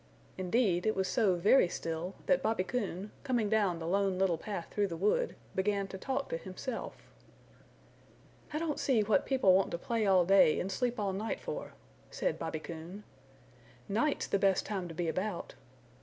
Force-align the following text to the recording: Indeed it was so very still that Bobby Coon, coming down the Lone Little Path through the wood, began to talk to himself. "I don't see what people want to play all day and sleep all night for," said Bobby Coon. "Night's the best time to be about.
Indeed 0.35 0.87
it 0.87 0.95
was 0.95 1.07
so 1.07 1.35
very 1.35 1.67
still 1.67 2.15
that 2.25 2.41
Bobby 2.41 2.63
Coon, 2.63 3.11
coming 3.23 3.49
down 3.49 3.77
the 3.77 3.85
Lone 3.85 4.17
Little 4.17 4.39
Path 4.39 4.65
through 4.71 4.87
the 4.87 4.97
wood, 4.97 5.35
began 5.53 5.87
to 5.89 5.97
talk 5.99 6.27
to 6.29 6.37
himself. 6.37 6.95
"I 8.51 8.57
don't 8.57 8.79
see 8.79 9.03
what 9.03 9.27
people 9.27 9.53
want 9.53 9.69
to 9.69 9.77
play 9.77 10.07
all 10.07 10.25
day 10.25 10.59
and 10.59 10.71
sleep 10.71 10.99
all 10.99 11.13
night 11.13 11.39
for," 11.39 11.73
said 12.09 12.39
Bobby 12.39 12.59
Coon. 12.59 13.03
"Night's 13.87 14.25
the 14.25 14.39
best 14.39 14.65
time 14.65 14.87
to 14.87 14.95
be 14.95 15.07
about. 15.07 15.53